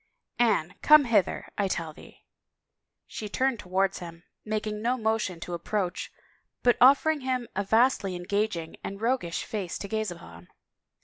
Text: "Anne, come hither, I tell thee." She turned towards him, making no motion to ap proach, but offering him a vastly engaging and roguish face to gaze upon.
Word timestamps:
"Anne, 0.39 0.73
come 0.81 1.05
hither, 1.05 1.47
I 1.59 1.67
tell 1.67 1.93
thee." 1.93 2.23
She 3.05 3.29
turned 3.29 3.59
towards 3.59 3.99
him, 3.99 4.23
making 4.43 4.81
no 4.81 4.97
motion 4.97 5.39
to 5.41 5.53
ap 5.53 5.61
proach, 5.65 6.09
but 6.63 6.75
offering 6.81 7.21
him 7.21 7.47
a 7.55 7.63
vastly 7.63 8.15
engaging 8.15 8.77
and 8.83 8.99
roguish 8.99 9.43
face 9.43 9.77
to 9.77 9.87
gaze 9.87 10.09
upon. 10.09 10.47